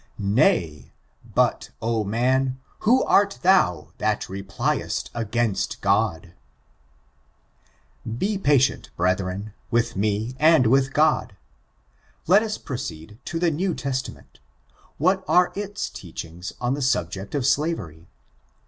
[0.17, 0.93] "Nay!
[1.23, 6.33] but, O man, who art thou that repliest against God
[8.05, 8.89] 1" Be patient.
[8.95, 11.35] Brethren, with me, and with God.
[12.25, 14.39] Let us proceed to the New Testament
[14.97, 18.07] What are its teachings on the subject of slavery?